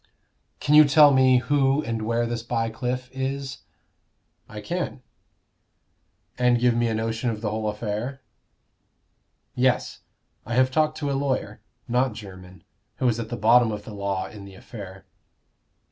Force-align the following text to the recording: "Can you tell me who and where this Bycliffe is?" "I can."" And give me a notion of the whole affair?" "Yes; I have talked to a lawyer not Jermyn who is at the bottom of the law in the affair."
"Can 0.59 0.73
you 0.73 0.83
tell 0.83 1.11
me 1.13 1.37
who 1.37 1.83
and 1.83 2.01
where 2.01 2.25
this 2.25 2.41
Bycliffe 2.41 3.11
is?" 3.13 3.59
"I 4.49 4.59
can."" 4.59 5.03
And 6.39 6.59
give 6.59 6.73
me 6.73 6.87
a 6.87 6.95
notion 6.95 7.29
of 7.29 7.41
the 7.41 7.51
whole 7.51 7.69
affair?" 7.69 8.23
"Yes; 9.53 9.99
I 10.43 10.55
have 10.55 10.71
talked 10.71 10.97
to 10.97 11.11
a 11.11 11.13
lawyer 11.13 11.61
not 11.87 12.13
Jermyn 12.13 12.63
who 12.95 13.07
is 13.07 13.19
at 13.19 13.29
the 13.29 13.37
bottom 13.37 13.71
of 13.71 13.83
the 13.83 13.93
law 13.93 14.25
in 14.25 14.43
the 14.43 14.55
affair." 14.55 15.05